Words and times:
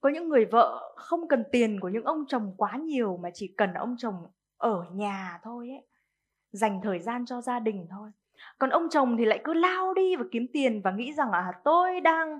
có 0.00 0.08
những 0.08 0.28
người 0.28 0.44
vợ 0.44 0.94
không 0.96 1.28
cần 1.28 1.44
tiền 1.52 1.80
của 1.80 1.88
những 1.88 2.04
ông 2.04 2.24
chồng 2.28 2.54
quá 2.56 2.76
nhiều 2.76 3.16
mà 3.16 3.30
chỉ 3.34 3.54
cần 3.56 3.74
ông 3.74 3.96
chồng 3.98 4.14
ở 4.56 4.84
nhà 4.92 5.40
thôi 5.42 5.68
ấy, 5.68 5.86
dành 6.52 6.80
thời 6.82 6.98
gian 6.98 7.26
cho 7.26 7.40
gia 7.40 7.58
đình 7.58 7.86
thôi. 7.90 8.10
Còn 8.58 8.70
ông 8.70 8.88
chồng 8.90 9.16
thì 9.16 9.24
lại 9.24 9.40
cứ 9.44 9.54
lao 9.54 9.94
đi 9.94 10.16
và 10.16 10.24
kiếm 10.30 10.46
tiền 10.52 10.80
và 10.84 10.90
nghĩ 10.90 11.12
rằng 11.12 11.32
à 11.32 11.52
tôi 11.64 12.00
đang 12.00 12.38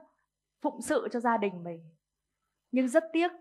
phụng 0.60 0.82
sự 0.82 1.08
cho 1.10 1.20
gia 1.20 1.36
đình 1.36 1.64
mình. 1.64 1.80
Nhưng 2.70 2.88
rất 2.88 3.04
tiếc, 3.12 3.32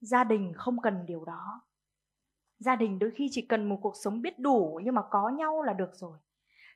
gia 0.00 0.24
đình 0.24 0.52
không 0.56 0.80
cần 0.82 1.06
điều 1.06 1.24
đó. 1.24 1.60
Gia 2.58 2.76
đình 2.76 2.98
đôi 2.98 3.10
khi 3.10 3.28
chỉ 3.30 3.42
cần 3.42 3.68
một 3.68 3.78
cuộc 3.82 3.94
sống 3.96 4.22
biết 4.22 4.38
đủ 4.38 4.80
nhưng 4.84 4.94
mà 4.94 5.02
có 5.10 5.28
nhau 5.28 5.62
là 5.62 5.72
được 5.72 5.90
rồi. 5.94 6.18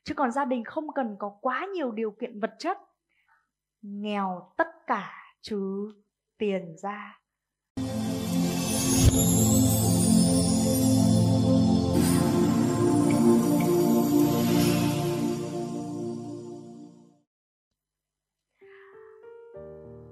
Chứ 0.05 0.15
còn 0.15 0.31
gia 0.31 0.45
đình 0.45 0.65
không 0.65 0.93
cần 0.93 1.17
có 1.19 1.39
quá 1.41 1.67
nhiều 1.75 1.93
điều 1.93 2.11
kiện 2.11 2.41
vật 2.41 2.55
chất, 2.59 2.79
nghèo 3.83 4.53
tất 4.57 4.69
cả 4.87 5.13
chứ 5.41 5.93
tiền 6.41 6.77
ra. 6.77 7.19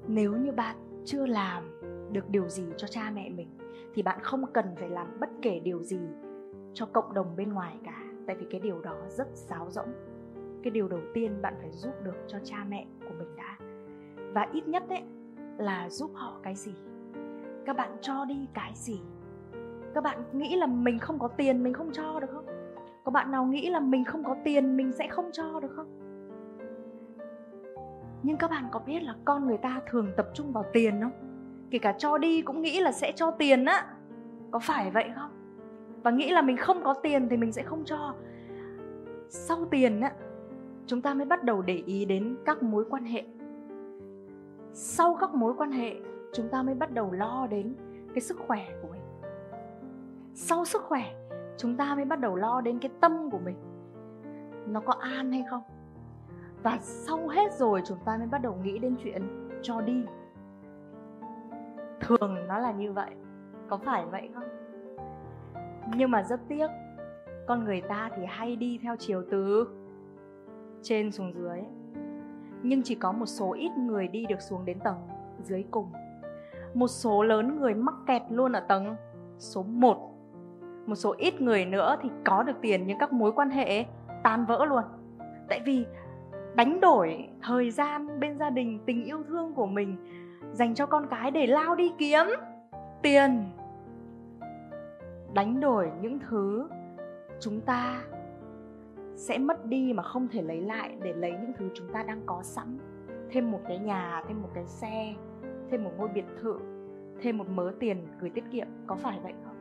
Nếu 0.08 0.36
như 0.36 0.52
bạn 0.52 0.76
chưa 1.04 1.26
làm 1.26 1.80
được 2.12 2.28
điều 2.28 2.48
gì 2.48 2.64
cho 2.76 2.86
cha 2.86 3.10
mẹ 3.14 3.30
mình, 3.30 3.58
thì 3.94 4.02
bạn 4.02 4.18
không 4.22 4.44
cần 4.54 4.66
phải 4.76 4.88
làm 4.88 5.20
bất 5.20 5.28
kể 5.42 5.60
điều 5.60 5.82
gì 5.82 6.00
cho 6.74 6.86
cộng 6.86 7.14
đồng 7.14 7.36
bên 7.36 7.52
ngoài 7.52 7.76
cả. 7.84 8.04
Tại 8.26 8.36
vì 8.36 8.46
cái 8.50 8.60
điều 8.60 8.80
đó 8.80 8.96
rất 9.08 9.28
sáo 9.34 9.70
rỗng. 9.70 9.92
Cái 10.62 10.70
điều 10.70 10.88
đầu 10.88 11.00
tiên 11.14 11.42
bạn 11.42 11.54
phải 11.60 11.70
giúp 11.70 11.92
được 12.04 12.16
cho 12.26 12.38
cha 12.44 12.64
mẹ 12.68 12.86
của 13.00 13.14
mình 13.18 13.36
đã. 13.36 13.58
Và 14.34 14.48
ít 14.52 14.68
nhất 14.68 14.82
đấy 14.88 15.02
là 15.58 15.90
giúp 15.90 16.10
họ 16.14 16.40
cái 16.42 16.54
gì? 16.54 16.74
Các 17.66 17.76
bạn 17.76 17.96
cho 18.00 18.24
đi 18.24 18.48
cái 18.54 18.72
gì? 18.74 19.00
Các 19.94 20.04
bạn 20.04 20.22
nghĩ 20.32 20.56
là 20.56 20.66
mình 20.66 20.98
không 20.98 21.18
có 21.18 21.28
tiền 21.28 21.62
mình 21.62 21.74
không 21.74 21.90
cho 21.92 22.20
được 22.20 22.30
không? 22.30 22.46
Có 23.04 23.10
bạn 23.10 23.30
nào 23.30 23.44
nghĩ 23.44 23.70
là 23.70 23.80
mình 23.80 24.04
không 24.04 24.24
có 24.24 24.36
tiền 24.44 24.76
mình 24.76 24.92
sẽ 24.92 25.08
không 25.08 25.30
cho 25.32 25.60
được 25.60 25.70
không? 25.76 25.98
Nhưng 28.22 28.36
các 28.36 28.50
bạn 28.50 28.64
có 28.72 28.80
biết 28.86 29.02
là 29.02 29.14
con 29.24 29.46
người 29.46 29.56
ta 29.56 29.80
thường 29.90 30.12
tập 30.16 30.28
trung 30.34 30.52
vào 30.52 30.64
tiền 30.72 31.00
không? 31.02 31.12
Kể 31.70 31.78
cả 31.78 31.94
cho 31.98 32.18
đi 32.18 32.42
cũng 32.42 32.62
nghĩ 32.62 32.80
là 32.80 32.92
sẽ 32.92 33.12
cho 33.16 33.30
tiền 33.30 33.64
á. 33.64 33.86
Có 34.50 34.58
phải 34.58 34.90
vậy 34.90 35.10
không? 35.14 35.30
Và 36.02 36.10
nghĩ 36.10 36.30
là 36.30 36.42
mình 36.42 36.56
không 36.56 36.84
có 36.84 36.94
tiền 36.94 37.28
thì 37.28 37.36
mình 37.36 37.52
sẽ 37.52 37.62
không 37.62 37.84
cho. 37.84 38.14
Sau 39.28 39.66
tiền 39.70 40.00
á, 40.00 40.12
chúng 40.86 41.02
ta 41.02 41.14
mới 41.14 41.26
bắt 41.26 41.44
đầu 41.44 41.62
để 41.62 41.82
ý 41.86 42.04
đến 42.04 42.36
các 42.44 42.62
mối 42.62 42.84
quan 42.90 43.04
hệ 43.04 43.24
sau 44.72 45.16
các 45.20 45.34
mối 45.34 45.54
quan 45.56 45.72
hệ, 45.72 45.94
chúng 46.32 46.48
ta 46.48 46.62
mới 46.62 46.74
bắt 46.74 46.90
đầu 46.90 47.12
lo 47.12 47.46
đến 47.50 47.74
cái 48.14 48.20
sức 48.20 48.38
khỏe 48.46 48.66
của 48.82 48.88
mình. 48.88 49.02
Sau 50.34 50.64
sức 50.64 50.82
khỏe, 50.82 51.02
chúng 51.56 51.76
ta 51.76 51.94
mới 51.94 52.04
bắt 52.04 52.20
đầu 52.20 52.36
lo 52.36 52.60
đến 52.60 52.78
cái 52.78 52.90
tâm 53.00 53.30
của 53.30 53.38
mình. 53.38 53.56
Nó 54.66 54.80
có 54.80 54.92
an 54.92 55.32
hay 55.32 55.44
không? 55.50 55.62
Và 56.62 56.78
sau 56.80 57.28
hết 57.28 57.52
rồi, 57.52 57.82
chúng 57.86 57.98
ta 58.04 58.16
mới 58.16 58.26
bắt 58.26 58.42
đầu 58.42 58.58
nghĩ 58.62 58.78
đến 58.78 58.96
chuyện 59.04 59.22
cho 59.62 59.80
đi. 59.80 60.04
Thường 62.00 62.36
nó 62.48 62.58
là 62.58 62.72
như 62.72 62.92
vậy. 62.92 63.10
Có 63.68 63.76
phải 63.76 64.06
vậy 64.06 64.30
không? 64.34 64.48
Nhưng 65.96 66.10
mà 66.10 66.22
rất 66.22 66.40
tiếc, 66.48 66.68
con 67.46 67.64
người 67.64 67.80
ta 67.80 68.10
thì 68.16 68.24
hay 68.26 68.56
đi 68.56 68.78
theo 68.82 68.96
chiều 68.98 69.22
từ. 69.30 69.68
Trên 70.82 71.12
xuống 71.12 71.32
dưới 71.34 71.60
nhưng 72.62 72.82
chỉ 72.82 72.94
có 72.94 73.12
một 73.12 73.26
số 73.26 73.52
ít 73.52 73.70
người 73.70 74.08
đi 74.08 74.26
được 74.26 74.40
xuống 74.40 74.64
đến 74.64 74.78
tầng 74.84 74.96
dưới 75.42 75.64
cùng. 75.70 75.92
Một 76.74 76.88
số 76.88 77.22
lớn 77.22 77.60
người 77.60 77.74
mắc 77.74 77.94
kẹt 78.06 78.22
luôn 78.30 78.52
ở 78.52 78.60
tầng 78.60 78.96
số 79.38 79.62
1 79.62 80.14
một 80.88 80.94
số 80.94 81.14
ít 81.18 81.40
người 81.40 81.64
nữa 81.64 81.96
thì 82.02 82.10
có 82.24 82.42
được 82.42 82.52
tiền 82.62 82.86
nhưng 82.86 82.98
các 82.98 83.12
mối 83.12 83.32
quan 83.32 83.50
hệ 83.50 83.84
tan 84.22 84.44
vỡ 84.46 84.64
luôn. 84.64 84.82
Tại 85.48 85.60
vì 85.64 85.86
đánh 86.54 86.80
đổi 86.80 87.28
thời 87.42 87.70
gian 87.70 88.20
bên 88.20 88.38
gia 88.38 88.50
đình, 88.50 88.80
tình 88.86 89.04
yêu 89.04 89.22
thương 89.28 89.54
của 89.54 89.66
mình 89.66 89.96
dành 90.52 90.74
cho 90.74 90.86
con 90.86 91.06
cái 91.10 91.30
để 91.30 91.46
lao 91.46 91.74
đi 91.74 91.92
kiếm 91.98 92.26
tiền. 93.02 93.44
Đánh 95.34 95.60
đổi 95.60 95.90
những 96.00 96.18
thứ 96.18 96.68
chúng 97.40 97.60
ta 97.60 98.02
sẽ 99.28 99.38
mất 99.38 99.66
đi 99.66 99.92
mà 99.92 100.02
không 100.02 100.28
thể 100.28 100.42
lấy 100.42 100.60
lại 100.60 100.96
để 101.02 101.12
lấy 101.12 101.30
những 101.30 101.52
thứ 101.56 101.68
chúng 101.74 101.88
ta 101.92 102.02
đang 102.02 102.20
có 102.26 102.42
sẵn. 102.42 102.78
Thêm 103.30 103.50
một 103.50 103.60
cái 103.68 103.78
nhà, 103.78 104.22
thêm 104.28 104.42
một 104.42 104.48
cái 104.54 104.66
xe, 104.66 105.14
thêm 105.70 105.84
một 105.84 105.90
ngôi 105.98 106.08
biệt 106.08 106.24
thự, 106.40 106.58
thêm 107.20 107.38
một 107.38 107.48
mớ 107.48 107.72
tiền 107.80 108.06
gửi 108.20 108.30
tiết 108.30 108.44
kiệm, 108.50 108.66
có 108.86 108.94
phải 108.94 109.18
vậy 109.22 109.32
không? 109.44 109.54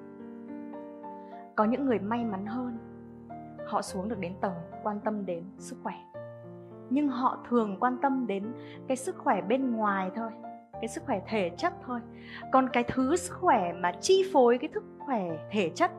Có 1.56 1.64
những 1.64 1.86
người 1.86 2.00
may 2.00 2.26
mắn 2.26 2.46
hơn. 2.46 2.78
Họ 3.68 3.82
xuống 3.82 4.10
được 4.10 4.20
đến 4.20 4.34
tầng 4.42 4.54
quan 4.84 5.00
tâm 5.00 5.26
đến 5.26 5.44
sức 5.58 5.78
khỏe. 5.84 5.96
Nhưng 6.90 7.08
họ 7.08 7.46
thường 7.50 7.78
quan 7.80 7.98
tâm 8.02 8.28
đến 8.28 8.54
cái 8.88 8.98
sức 8.98 9.18
khỏe 9.18 9.42
bên 9.42 9.72
ngoài 9.72 10.12
thôi, 10.16 10.30
cái 10.74 10.88
sức 10.88 11.04
khỏe 11.06 11.22
thể 11.28 11.52
chất 11.58 11.74
thôi. 11.86 12.00
Còn 12.52 12.70
cái 12.74 12.84
thứ 12.88 13.16
sức 13.16 13.34
khỏe 13.34 13.74
mà 13.74 13.92
chi 14.02 14.30
phối 14.34 14.58
cái 14.58 14.70
sức 14.74 14.84
khỏe 15.00 15.48
thể 15.52 15.70
chất, 15.70 15.92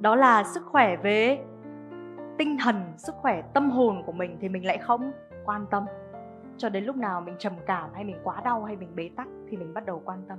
đó 0.00 0.16
là 0.16 0.44
sức 0.44 0.62
khỏe 0.66 0.96
về 0.96 1.44
tinh 2.38 2.56
thần, 2.60 2.92
sức 2.96 3.14
khỏe, 3.14 3.42
tâm 3.54 3.70
hồn 3.70 4.02
của 4.06 4.12
mình 4.12 4.36
thì 4.40 4.48
mình 4.48 4.66
lại 4.66 4.78
không 4.78 5.12
quan 5.44 5.66
tâm. 5.70 5.84
Cho 6.56 6.68
đến 6.68 6.84
lúc 6.84 6.96
nào 6.96 7.20
mình 7.20 7.34
trầm 7.38 7.52
cảm 7.66 7.90
hay 7.94 8.04
mình 8.04 8.16
quá 8.24 8.40
đau 8.44 8.64
hay 8.64 8.76
mình 8.76 8.88
bế 8.94 9.10
tắc 9.16 9.28
thì 9.48 9.56
mình 9.56 9.74
bắt 9.74 9.86
đầu 9.86 10.02
quan 10.04 10.22
tâm. 10.28 10.38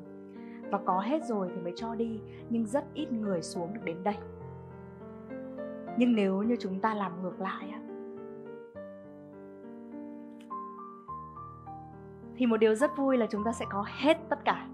Và 0.72 0.80
có 0.86 1.00
hết 1.00 1.24
rồi 1.24 1.50
thì 1.56 1.62
mới 1.62 1.74
cho 1.76 1.96
đi, 1.96 2.20
nhưng 2.50 2.66
rất 2.66 2.86
ít 2.94 3.12
người 3.12 3.42
xuống 3.42 3.74
được 3.74 3.82
đến 3.84 4.04
đây. 4.04 4.16
Nhưng 5.98 6.16
nếu 6.16 6.44
như 6.44 6.56
chúng 6.60 6.80
ta 6.80 6.94
làm 6.94 7.22
ngược 7.22 7.40
lại 7.40 7.70
á, 7.72 7.80
thì 12.36 12.46
một 12.46 12.58
điều 12.58 12.76
rất 12.76 12.98
vui 12.98 13.18
là 13.18 13.26
chúng 13.30 13.44
ta 13.44 13.52
sẽ 13.52 13.66
có 13.70 13.86
hết 14.02 14.18
tất 14.30 14.46
cả. 14.46 14.68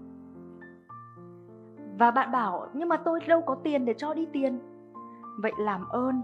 Và 1.98 2.10
bạn 2.10 2.32
bảo, 2.32 2.68
nhưng 2.72 2.88
mà 2.88 2.96
tôi 2.96 3.20
đâu 3.28 3.40
có 3.40 3.54
tiền 3.54 3.84
để 3.84 3.94
cho 3.94 4.14
đi 4.14 4.26
tiền. 4.32 4.58
Vậy 5.38 5.52
làm 5.58 5.88
ơn 5.88 6.22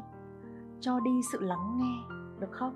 cho 0.81 1.00
đi 1.00 1.20
sự 1.32 1.41
lắng 1.41 1.78
nghe, 1.78 2.16
được 2.41 2.53
không? 2.53 2.75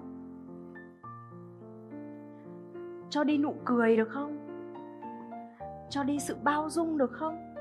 Cho 3.11 3.25
đi 3.25 3.38
nụ 3.38 3.55
cười, 3.65 3.97
được 3.97 4.09
không? 4.09 4.37
Cho 5.91 6.03
đi 6.03 6.19
sự 6.19 6.37
bao 6.43 6.71
dung, 6.71 6.99
được 6.99 7.12
không? 7.12 7.55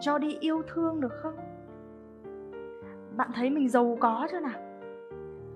Cho 0.00 0.18
đi 0.18 0.36
yêu 0.40 0.62
thương, 0.66 1.00
được 1.00 1.12
không? 1.22 1.36
Bạn 3.16 3.30
thấy 3.34 3.50
mình 3.50 3.68
giàu 3.68 3.96
có 4.00 4.28
chưa 4.30 4.40
nào? 4.40 4.60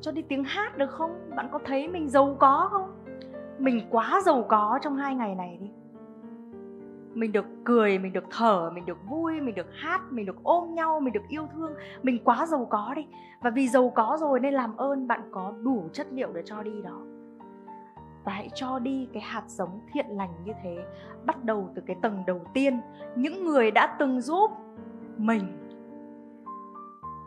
Cho 0.01 0.13
đi 0.13 0.23
tiếng 0.23 0.45
hát, 0.45 0.79
được 0.79 0.91
không? 0.91 1.31
Bạn 1.37 1.49
có 1.53 1.59
thấy 1.65 1.89
mình 1.89 2.09
giàu 2.09 2.37
có 2.41 2.69
không? 2.71 3.05
Mình 3.59 3.87
quá 3.91 4.21
giàu 4.25 4.47
có 4.49 4.79
trong 4.83 4.97
hai 4.97 5.15
ngày 5.15 5.35
này 5.35 5.59
đi 5.61 5.71
mình 7.17 7.33
được 7.33 7.47
cười, 7.65 7.99
mình 7.99 8.13
được 8.13 8.25
thở, 8.31 8.71
mình 8.75 8.87
được 8.87 8.99
vui, 9.09 9.41
mình 9.41 9.55
được 9.55 9.67
hát, 9.73 10.01
mình 10.11 10.27
được 10.27 10.37
ôm 10.43 10.75
nhau, 10.75 11.01
mình 11.01 11.13
được 11.13 11.29
yêu 11.29 11.49
thương. 11.55 11.73
Mình 12.03 12.25
quá 12.25 12.47
giàu 12.47 12.67
có 12.71 12.93
đi. 12.97 13.07
Và 13.41 13.51
vì 13.51 13.69
giàu 13.69 13.93
có 13.95 14.17
rồi 14.21 14.41
nên 14.41 14.55
làm 14.55 14.77
ơn 14.77 15.09
bạn 15.09 15.21
có 15.33 15.53
đủ 15.63 15.89
chất 15.93 16.07
liệu 16.13 16.33
để 16.33 16.43
cho 16.45 16.63
đi 16.63 16.83
đó. 16.83 17.01
Và 18.25 18.33
hãy 18.33 18.51
cho 18.55 18.79
đi 18.79 19.09
cái 19.13 19.23
hạt 19.23 19.43
giống 19.47 19.81
thiện 19.93 20.07
lành 20.09 20.31
như 20.45 20.53
thế, 20.63 20.85
bắt 21.27 21.45
đầu 21.45 21.71
từ 21.75 21.83
cái 21.87 21.97
tầng 22.03 22.23
đầu 22.27 22.41
tiên. 22.55 22.81
Những 23.17 23.45
người 23.45 23.71
đã 23.71 23.97
từng 23.99 24.21
giúp 24.21 24.51
mình, 25.17 25.43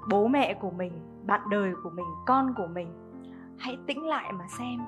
bố 0.10 0.28
mẹ 0.28 0.54
của 0.54 0.72
mình, 0.72 0.92
bạn 1.26 1.42
đời 1.52 1.72
của 1.84 1.90
mình, 1.90 2.08
con 2.26 2.54
của 2.58 2.68
mình, 2.74 2.88
hãy 3.58 3.78
tĩnh 3.88 4.08
lại 4.08 4.34
mà 4.34 4.46
xem. 4.60 4.80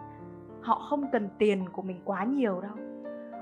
Họ 0.62 0.88
không 0.90 1.12
cần 1.12 1.30
tiền 1.38 1.70
của 1.70 1.82
mình 1.82 2.02
quá 2.06 2.24
nhiều 2.24 2.62
đâu 2.62 2.76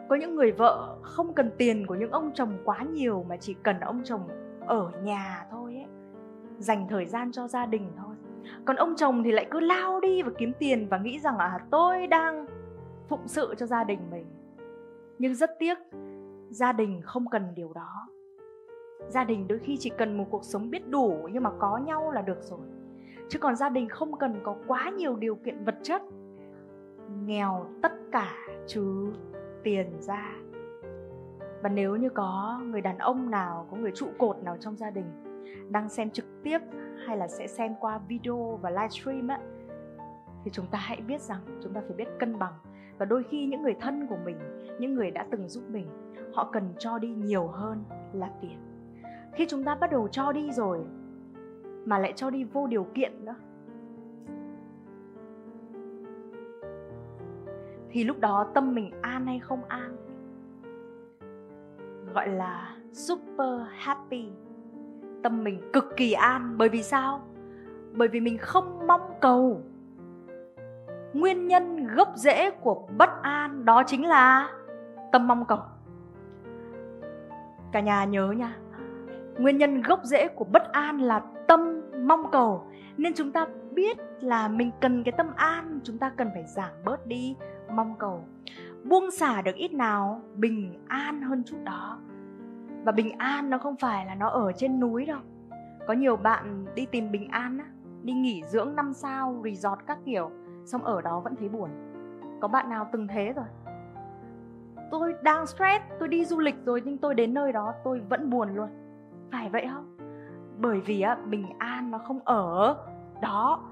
có 0.09 0.15
những 0.15 0.35
người 0.35 0.51
vợ 0.51 0.97
không 1.01 1.33
cần 1.33 1.51
tiền 1.57 1.87
của 1.87 1.95
những 1.95 2.11
ông 2.11 2.31
chồng 2.33 2.57
quá 2.65 2.83
nhiều 2.83 3.25
mà 3.29 3.37
chỉ 3.37 3.53
cần 3.63 3.79
ông 3.79 4.01
chồng 4.03 4.27
ở 4.65 4.91
nhà 5.03 5.45
thôi 5.51 5.75
ấy. 5.75 5.85
Dành 6.57 6.87
thời 6.89 7.05
gian 7.05 7.31
cho 7.31 7.47
gia 7.47 7.65
đình 7.65 7.91
thôi. 7.97 8.15
Còn 8.65 8.75
ông 8.75 8.95
chồng 8.95 9.23
thì 9.23 9.31
lại 9.31 9.47
cứ 9.51 9.59
lao 9.59 9.99
đi 9.99 10.21
và 10.21 10.31
kiếm 10.37 10.51
tiền 10.59 10.87
và 10.89 10.97
nghĩ 10.97 11.19
rằng 11.19 11.37
à 11.37 11.59
tôi 11.71 12.07
đang 12.07 12.45
phụng 13.07 13.27
sự 13.27 13.53
cho 13.57 13.65
gia 13.65 13.83
đình 13.83 13.99
mình. 14.11 14.25
Nhưng 15.19 15.35
rất 15.35 15.49
tiếc, 15.59 15.77
gia 16.49 16.71
đình 16.71 17.01
không 17.03 17.29
cần 17.29 17.43
điều 17.55 17.73
đó. 17.73 18.07
Gia 19.07 19.23
đình 19.23 19.47
đôi 19.47 19.59
khi 19.59 19.77
chỉ 19.79 19.89
cần 19.89 20.17
một 20.17 20.25
cuộc 20.29 20.43
sống 20.43 20.69
biết 20.69 20.89
đủ 20.89 21.27
nhưng 21.31 21.43
mà 21.43 21.51
có 21.59 21.77
nhau 21.77 22.11
là 22.11 22.21
được 22.21 22.37
rồi. 22.41 22.59
Chứ 23.29 23.39
còn 23.39 23.55
gia 23.55 23.69
đình 23.69 23.89
không 23.89 24.17
cần 24.17 24.39
có 24.43 24.55
quá 24.67 24.89
nhiều 24.97 25.15
điều 25.15 25.35
kiện 25.35 25.63
vật 25.63 25.75
chất, 25.83 26.01
nghèo 27.25 27.65
tất 27.81 27.91
cả, 28.11 28.35
chứ 28.67 29.11
tiền 29.63 30.01
ra. 30.01 30.35
Và 31.63 31.69
nếu 31.69 31.95
như 31.95 32.09
có 32.09 32.61
người 32.65 32.81
đàn 32.81 32.97
ông 32.97 33.31
nào, 33.31 33.67
có 33.71 33.77
người 33.77 33.91
trụ 33.95 34.07
cột 34.17 34.37
nào 34.43 34.57
trong 34.59 34.77
gia 34.77 34.89
đình 34.89 35.05
đang 35.69 35.89
xem 35.89 36.09
trực 36.09 36.25
tiếp 36.43 36.59
hay 37.07 37.17
là 37.17 37.27
sẽ 37.27 37.47
xem 37.47 37.75
qua 37.79 37.99
video 38.07 38.59
và 38.61 38.69
livestream 38.69 39.27
á, 39.27 39.39
thì 40.43 40.51
chúng 40.51 40.65
ta 40.71 40.79
hãy 40.81 41.01
biết 41.07 41.21
rằng 41.21 41.41
chúng 41.63 41.73
ta 41.73 41.81
phải 41.81 41.95
biết 41.97 42.07
cân 42.19 42.39
bằng. 42.39 42.53
Và 42.97 43.05
đôi 43.05 43.23
khi 43.23 43.45
những 43.45 43.61
người 43.61 43.75
thân 43.81 44.07
của 44.07 44.17
mình, 44.25 44.37
những 44.79 44.95
người 44.95 45.11
đã 45.11 45.25
từng 45.31 45.49
giúp 45.49 45.63
mình, 45.69 45.87
họ 46.33 46.49
cần 46.51 46.73
cho 46.77 46.97
đi 46.97 47.07
nhiều 47.07 47.47
hơn 47.47 47.83
là 48.13 48.29
tiền. 48.41 48.57
Khi 49.33 49.45
chúng 49.49 49.63
ta 49.63 49.75
bắt 49.75 49.91
đầu 49.91 50.07
cho 50.07 50.31
đi 50.31 50.51
rồi 50.51 50.79
mà 51.85 51.99
lại 51.99 52.13
cho 52.15 52.29
đi 52.29 52.43
vô 52.43 52.67
điều 52.67 52.83
kiện 52.83 53.25
nữa 53.25 53.35
thì 57.91 58.03
lúc 58.03 58.19
đó 58.19 58.47
tâm 58.53 58.75
mình 58.75 58.91
an 59.01 59.25
hay 59.25 59.39
không 59.39 59.61
an? 59.67 59.95
Gọi 62.13 62.27
là 62.27 62.75
super 62.91 63.61
happy. 63.77 64.29
Tâm 65.23 65.43
mình 65.43 65.69
cực 65.73 65.85
kỳ 65.97 66.13
an, 66.13 66.55
bởi 66.57 66.69
vì 66.69 66.83
sao? 66.83 67.21
Bởi 67.93 68.07
vì 68.07 68.19
mình 68.19 68.37
không 68.37 68.87
mong 68.87 69.01
cầu. 69.21 69.61
Nguyên 71.13 71.47
nhân 71.47 71.87
gốc 71.95 72.11
rễ 72.15 72.51
của 72.51 72.87
bất 72.97 73.09
an 73.21 73.65
đó 73.65 73.83
chính 73.83 74.07
là 74.07 74.49
tâm 75.11 75.27
mong 75.27 75.45
cầu. 75.45 75.59
Cả 77.71 77.79
nhà 77.79 78.05
nhớ 78.05 78.31
nha, 78.31 78.57
nguyên 79.37 79.57
nhân 79.57 79.81
gốc 79.81 79.99
rễ 80.03 80.27
của 80.27 80.45
bất 80.45 80.71
an 80.71 81.01
là 81.01 81.21
tâm 81.47 81.81
mong 82.03 82.31
cầu. 82.31 82.67
Nên 82.97 83.13
chúng 83.13 83.31
ta 83.31 83.47
biết 83.71 83.97
là 84.21 84.47
mình 84.47 84.71
cần 84.81 85.03
cái 85.03 85.11
tâm 85.11 85.27
an, 85.35 85.79
chúng 85.83 85.97
ta 85.97 86.11
cần 86.17 86.29
phải 86.33 86.43
giảm 86.43 86.71
bớt 86.85 87.05
đi 87.07 87.35
mong 87.71 87.95
cầu. 87.99 88.23
Buông 88.83 89.11
xả 89.11 89.41
được 89.41 89.55
ít 89.55 89.73
nào, 89.73 90.21
bình 90.35 90.79
an 90.87 91.21
hơn 91.21 91.43
chút 91.45 91.57
đó. 91.63 91.97
Và 92.83 92.91
bình 92.91 93.11
an 93.17 93.49
nó 93.49 93.57
không 93.57 93.75
phải 93.75 94.05
là 94.05 94.15
nó 94.15 94.29
ở 94.29 94.51
trên 94.51 94.79
núi 94.79 95.05
đâu. 95.05 95.19
Có 95.87 95.93
nhiều 95.93 96.15
bạn 96.15 96.65
đi 96.75 96.85
tìm 96.85 97.11
bình 97.11 97.27
an 97.31 97.57
á, 97.57 97.65
đi 98.03 98.13
nghỉ 98.13 98.43
dưỡng 98.47 98.75
năm 98.75 98.93
sao, 98.93 99.41
resort 99.43 99.79
các 99.87 99.97
kiểu, 100.05 100.31
xong 100.65 100.83
ở 100.83 101.01
đó 101.01 101.19
vẫn 101.19 101.35
thấy 101.35 101.49
buồn. 101.49 101.69
Có 102.41 102.47
bạn 102.47 102.69
nào 102.69 102.89
từng 102.91 103.07
thế 103.07 103.33
rồi? 103.35 103.45
Tôi 104.91 105.15
đang 105.21 105.47
stress, 105.47 105.85
tôi 105.99 106.07
đi 106.07 106.25
du 106.25 106.39
lịch 106.39 106.55
rồi, 106.65 106.81
nhưng 106.85 106.97
tôi 106.97 107.15
đến 107.15 107.33
nơi 107.33 107.51
đó, 107.51 107.73
tôi 107.83 108.01
vẫn 108.09 108.29
buồn 108.29 108.55
luôn. 108.55 108.69
Phải 109.31 109.49
vậy 109.49 109.67
không? 109.73 109.97
Bởi 110.57 110.79
vì 110.79 111.01
á, 111.01 111.15
bình 111.15 111.45
an 111.57 111.91
nó 111.91 111.97
không 111.97 112.19
ở 112.25 112.75
đó 113.21 113.63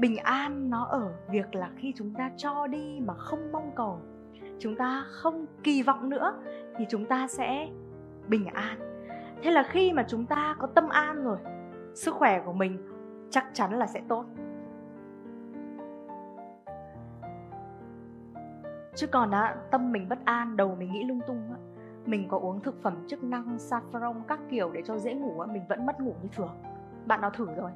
bình 0.00 0.16
an 0.16 0.70
nó 0.70 0.84
ở. 0.84 1.12
Việc 1.28 1.54
là 1.54 1.70
khi 1.76 1.92
chúng 1.96 2.14
ta 2.14 2.30
cho 2.36 2.66
đi 2.66 3.00
mà 3.04 3.14
không 3.14 3.52
mong 3.52 3.70
cầu, 3.74 4.00
chúng 4.58 4.76
ta 4.76 5.04
không 5.08 5.46
kỳ 5.62 5.82
vọng 5.82 6.10
nữa, 6.10 6.34
thì 6.76 6.86
chúng 6.88 7.06
ta 7.06 7.28
sẽ 7.28 7.68
bình 8.28 8.46
an. 8.46 8.78
Thế 9.42 9.50
là 9.50 9.62
khi 9.62 9.92
mà 9.92 10.04
chúng 10.08 10.26
ta 10.26 10.56
có 10.58 10.66
tâm 10.66 10.88
an 10.88 11.24
rồi, 11.24 11.38
sức 11.94 12.14
khỏe 12.14 12.42
của 12.46 12.52
mình 12.52 12.78
chắc 13.30 13.46
chắn 13.52 13.78
là 13.78 13.86
sẽ 13.86 14.02
tốt. 14.08 14.24
Chứ 18.94 19.06
còn 19.06 19.30
á, 19.30 19.56
tâm 19.70 19.92
mình 19.92 20.08
bất 20.08 20.18
an, 20.24 20.56
đầu 20.56 20.76
mình 20.78 20.92
nghĩ 20.92 21.04
lung 21.04 21.20
tung 21.26 21.52
á, 21.52 21.58
mình 22.06 22.28
có 22.28 22.38
uống 22.38 22.60
thực 22.60 22.82
phẩm 22.82 23.06
chức 23.08 23.24
năng, 23.24 23.56
saffron 23.56 24.22
các 24.28 24.40
kiểu 24.50 24.70
để 24.72 24.82
cho 24.84 24.98
dễ 24.98 25.14
ngủ 25.14 25.40
á, 25.40 25.46
mình 25.52 25.62
vẫn 25.68 25.86
mất 25.86 26.00
ngủ 26.00 26.14
như 26.22 26.28
thường. 26.36 26.50
Bạn 27.06 27.20
nào 27.20 27.30
thử 27.30 27.46
rồi? 27.56 27.70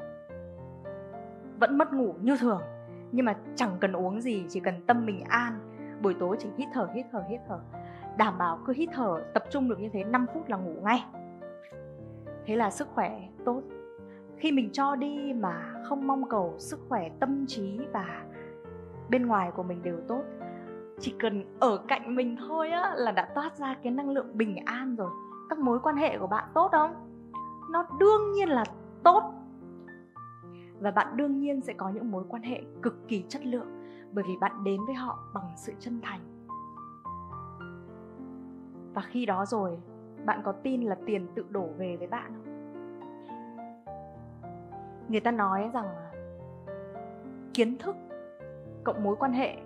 Vẫn 1.60 1.78
mất 1.78 1.92
ngủ 1.92 2.14
như 2.20 2.36
thường. 2.36 2.60
Nhưng 3.12 3.26
mà 3.26 3.36
chẳng 3.54 3.76
cần 3.80 3.92
uống 3.92 4.20
gì, 4.20 4.44
chỉ 4.48 4.60
cần 4.60 4.86
tâm 4.86 5.06
mình 5.06 5.24
an. 5.28 5.52
Buổi 6.02 6.14
tối 6.14 6.36
chỉ 6.40 6.48
hít 6.56 6.68
thở 6.72 6.88
hít 6.94 7.06
thở 7.12 7.22
hít 7.30 7.40
thở. 7.48 7.60
Đảm 8.16 8.38
bảo 8.38 8.58
cứ 8.66 8.72
hít 8.72 8.88
thở, 8.92 9.22
tập 9.34 9.44
trung 9.50 9.68
được 9.68 9.80
như 9.80 9.88
thế 9.92 10.04
5 10.04 10.26
phút 10.34 10.48
là 10.48 10.56
ngủ 10.56 10.80
ngay. 10.82 11.04
Thế 12.46 12.56
là 12.56 12.70
sức 12.70 12.88
khỏe 12.94 13.20
tốt. 13.44 13.62
Khi 14.36 14.52
mình 14.52 14.70
cho 14.72 14.96
đi 14.96 15.32
mà 15.32 15.74
không 15.88 16.06
mong 16.06 16.28
cầu 16.28 16.54
sức 16.58 16.80
khỏe 16.88 17.08
tâm 17.20 17.44
trí 17.46 17.80
và 17.92 18.24
bên 19.10 19.26
ngoài 19.26 19.50
của 19.56 19.62
mình 19.62 19.82
đều 19.82 19.96
tốt, 20.08 20.22
chỉ 21.00 21.14
cần 21.18 21.44
ở 21.60 21.78
cạnh 21.88 22.14
mình 22.14 22.36
thôi 22.48 22.70
á 22.70 22.94
là 22.96 23.12
đã 23.12 23.28
toát 23.34 23.56
ra 23.56 23.76
cái 23.82 23.92
năng 23.92 24.10
lượng 24.10 24.30
bình 24.38 24.56
an 24.64 24.96
rồi. 24.96 25.10
Các 25.50 25.58
mối 25.58 25.78
quan 25.82 25.96
hệ 25.96 26.18
của 26.18 26.26
bạn 26.26 26.44
tốt 26.54 26.68
không? 26.72 26.94
Nó 27.70 27.86
đương 28.00 28.32
nhiên 28.32 28.48
là 28.48 28.64
tốt 29.04 29.39
và 30.80 30.90
bạn 30.90 31.16
đương 31.16 31.40
nhiên 31.40 31.60
sẽ 31.60 31.72
có 31.72 31.88
những 31.88 32.10
mối 32.10 32.24
quan 32.28 32.42
hệ 32.42 32.62
cực 32.82 33.08
kỳ 33.08 33.24
chất 33.28 33.46
lượng, 33.46 33.84
bởi 34.12 34.24
vì 34.28 34.36
bạn 34.40 34.64
đến 34.64 34.80
với 34.86 34.94
họ 34.94 35.18
bằng 35.34 35.44
sự 35.56 35.72
chân 35.78 36.00
thành. 36.02 36.20
Và 38.94 39.02
khi 39.02 39.26
đó 39.26 39.46
rồi, 39.46 39.78
bạn 40.24 40.40
có 40.44 40.52
tin 40.52 40.82
là 40.82 40.96
tiền 41.06 41.26
tự 41.34 41.44
đổ 41.50 41.68
về 41.78 41.96
với 41.96 42.06
bạn 42.06 42.32
không? 42.34 42.50
Người 45.08 45.20
ta 45.20 45.30
nói 45.30 45.70
rằng 45.74 45.86
kiến 47.54 47.78
thức 47.78 47.96
cộng 48.84 49.02
mối 49.02 49.16
quan 49.16 49.32
hệ 49.32 49.56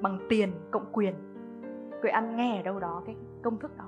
bằng 0.00 0.18
tiền 0.28 0.52
cộng 0.70 0.92
quyền. 0.92 1.14
Quệ 2.02 2.10
ăn 2.10 2.36
nghe 2.36 2.56
ở 2.56 2.62
đâu 2.62 2.80
đó 2.80 3.02
cái 3.06 3.16
công 3.42 3.58
thức 3.58 3.76
đó. 3.76 3.84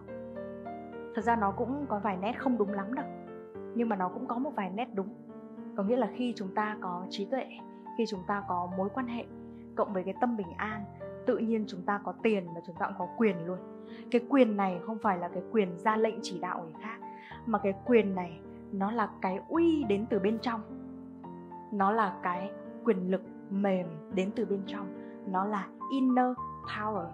Thật 1.14 1.22
ra 1.24 1.36
nó 1.36 1.50
cũng 1.50 1.86
có 1.88 1.98
vài 1.98 2.16
nét 2.16 2.32
không 2.38 2.58
đúng 2.58 2.72
lắm 2.72 2.94
đâu, 2.94 3.06
Nhưng 3.74 3.88
mà 3.88 3.96
nó 3.96 4.08
cũng 4.08 4.26
có 4.26 4.38
một 4.38 4.50
vài 4.56 4.70
nét 4.70 4.88
đúng. 4.94 5.08
Có 5.76 5.82
nghĩa 5.82 5.96
là 5.96 6.10
khi 6.14 6.32
chúng 6.36 6.54
ta 6.54 6.76
có 6.80 7.06
trí 7.10 7.24
tuệ, 7.24 7.46
Khi 7.98 8.04
chúng 8.08 8.22
ta 8.26 8.44
có 8.48 8.68
mối 8.76 8.88
quan 8.94 9.06
hệ, 9.06 9.24
Cộng 9.76 9.92
với 9.92 10.02
cái 10.02 10.14
tâm 10.20 10.36
bình 10.36 10.52
an, 10.56 10.84
Tự 11.26 11.38
nhiên 11.38 11.64
chúng 11.68 11.82
ta 11.82 12.00
có 12.04 12.12
tiền 12.22 12.46
và 12.54 12.60
chúng 12.66 12.76
ta 12.76 12.86
cũng 12.86 12.96
có 12.98 13.14
quyền 13.16 13.46
luôn. 13.46 13.58
Cái 14.10 14.26
quyền 14.28 14.56
này 14.56 14.80
không 14.86 14.98
phải 14.98 15.18
là 15.18 15.28
cái 15.28 15.42
quyền 15.52 15.78
ra 15.78 15.96
lệnh 15.96 16.14
chỉ 16.22 16.38
đạo 16.38 16.62
người 16.62 16.82
khác, 16.82 16.98
Mà 17.46 17.58
cái 17.58 17.74
quyền 17.84 18.14
này 18.14 18.40
nó 18.72 18.90
là 18.90 19.10
cái 19.22 19.40
uy 19.48 19.84
đến 19.84 20.06
từ 20.10 20.18
bên 20.18 20.38
trong. 20.42 20.60
Nó 21.72 21.92
là 21.92 22.16
cái 22.22 22.50
quyền 22.84 23.10
lực 23.10 23.22
mềm 23.50 23.86
đến 24.14 24.30
từ 24.36 24.44
bên 24.44 24.62
trong. 24.66 24.86
Nó 25.26 25.44
là 25.44 25.68
inner 25.92 26.36
power. 26.66 27.06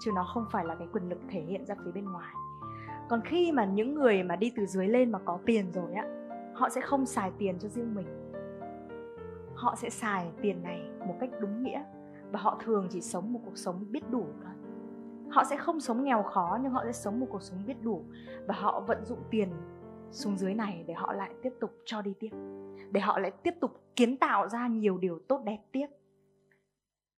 Chứ 0.00 0.10
nó 0.14 0.24
không 0.34 0.46
phải 0.52 0.64
là 0.64 0.74
cái 0.74 0.88
quyền 0.92 1.08
lực 1.08 1.18
thể 1.28 1.40
hiện 1.40 1.66
ra 1.66 1.74
phía 1.84 1.92
bên 1.94 2.04
ngoài. 2.04 2.34
Còn 3.08 3.20
khi 3.24 3.52
mà 3.52 3.64
những 3.64 3.94
người 3.94 4.22
mà 4.22 4.36
đi 4.36 4.52
từ 4.56 4.66
dưới 4.66 4.88
lên 4.88 5.12
mà 5.12 5.18
có 5.24 5.38
tiền 5.46 5.72
rồi 5.72 5.92
á 5.92 6.04
họ 6.54 6.68
sẽ 6.68 6.80
không 6.80 7.06
xài 7.06 7.32
tiền 7.38 7.58
cho 7.58 7.68
riêng 7.68 7.94
mình. 7.94 8.06
Họ 9.54 9.74
sẽ 9.76 9.90
xài 9.90 10.30
tiền 10.42 10.62
này 10.62 10.90
một 11.06 11.14
cách 11.20 11.30
đúng 11.40 11.62
nghĩa 11.62 11.84
và 12.30 12.40
họ 12.40 12.58
thường 12.64 12.86
chỉ 12.90 13.00
sống 13.00 13.32
một 13.32 13.40
cuộc 13.44 13.56
sống 13.56 13.84
biết 13.90 14.10
đủ 14.10 14.26
thôi. 14.42 14.52
Họ 15.30 15.44
sẽ 15.44 15.56
không 15.56 15.80
sống 15.80 16.04
nghèo 16.04 16.22
khó, 16.22 16.58
nhưng 16.62 16.72
họ 16.72 16.82
sẽ 16.84 16.92
sống 16.92 17.20
một 17.20 17.26
cuộc 17.30 17.42
sống 17.42 17.58
biết 17.66 17.82
đủ 17.82 18.04
và 18.46 18.54
họ 18.54 18.80
vận 18.80 19.04
dụng 19.04 19.18
tiền 19.30 19.48
xuống 20.10 20.36
dưới 20.36 20.54
này 20.54 20.84
để 20.86 20.94
họ 20.94 21.12
lại 21.12 21.34
tiếp 21.42 21.52
tục 21.60 21.70
cho 21.84 22.02
đi 22.02 22.14
tiếp, 22.18 22.30
để 22.90 23.00
họ 23.00 23.18
lại 23.18 23.30
tiếp 23.30 23.54
tục 23.60 23.80
kiến 23.96 24.16
tạo 24.16 24.48
ra 24.48 24.68
nhiều 24.68 24.98
điều 24.98 25.18
tốt 25.28 25.42
đẹp 25.44 25.58
tiếp. 25.72 25.86